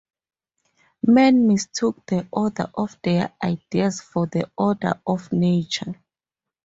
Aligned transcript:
Men 1.07 1.45
mistook 1.47 2.03
the 2.07 2.27
order 2.31 2.71
of 2.73 2.97
their 3.03 3.33
ideas 3.43 4.01
for 4.01 4.25
the 4.25 4.49
order 4.57 4.99
of 5.05 5.31
nature. 5.31 5.93